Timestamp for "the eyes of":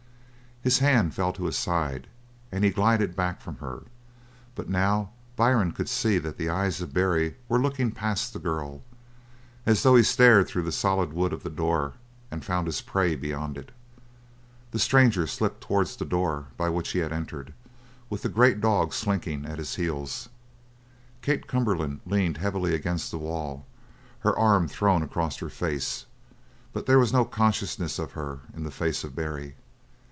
6.37-6.93